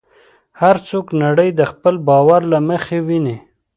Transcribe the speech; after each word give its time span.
هر 0.61 0.75
څوک 0.89 1.05
نړۍ 1.23 1.49
د 1.59 1.61
خپل 1.71 1.95
باور 2.07 2.41
له 2.51 2.59
مخې 2.69 2.97
ویني. 3.07 3.35